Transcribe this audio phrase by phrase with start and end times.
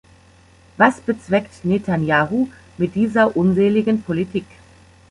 [0.77, 2.47] Was bezweckt Nethanjahu
[2.79, 4.45] mit dieser unseligen Politik?